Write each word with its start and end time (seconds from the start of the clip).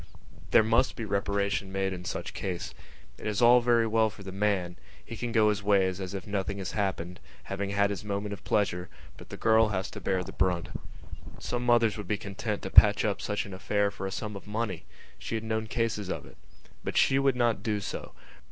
There 0.49 0.63
must 0.63 0.95
be 0.95 1.05
reparation 1.05 1.71
made 1.71 1.93
in 1.93 2.05
such 2.05 2.33
cases. 2.33 2.73
It 3.19 3.27
is 3.27 3.39
all 3.39 3.61
very 3.61 3.85
well 3.85 4.09
for 4.09 4.23
the 4.23 4.31
man: 4.31 4.77
he 5.05 5.15
can 5.15 5.31
go 5.31 5.49
his 5.49 5.61
ways 5.61 6.01
as 6.01 6.15
if 6.15 6.25
nothing 6.25 6.57
had 6.57 6.69
happened, 6.69 7.19
having 7.43 7.69
had 7.69 7.91
his 7.91 8.03
moment 8.03 8.33
of 8.33 8.43
pleasure, 8.43 8.89
but 9.15 9.29
the 9.29 9.37
girl 9.37 9.67
has 9.67 9.91
to 9.91 10.01
bear 10.01 10.23
the 10.23 10.31
brunt. 10.31 10.69
Some 11.37 11.63
mothers 11.67 11.97
would 11.99 12.07
be 12.07 12.17
content 12.17 12.63
to 12.63 12.71
patch 12.71 13.05
up 13.05 13.21
such 13.21 13.45
an 13.45 13.53
affair 13.53 13.91
for 13.91 14.07
a 14.07 14.11
sum 14.11 14.35
of 14.35 14.47
money; 14.47 14.85
she 15.19 15.35
had 15.35 15.43
known 15.43 15.67
cases 15.67 16.09
of 16.09 16.25
it. 16.25 16.37
But 16.83 16.97
she 16.97 17.19
would 17.19 17.35
not 17.35 17.61
do 17.61 17.79
so. 17.79 18.13